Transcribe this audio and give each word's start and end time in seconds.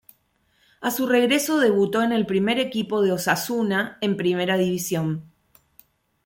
A 0.81 0.89
su 0.89 1.05
regreso, 1.05 1.59
debutó 1.59 2.01
en 2.01 2.11
el 2.11 2.25
primer 2.25 2.57
equipo 2.57 3.03
de 3.03 3.11
Osasuna 3.11 3.99
en 4.01 4.17
Primera 4.17 4.57
División. 4.57 5.31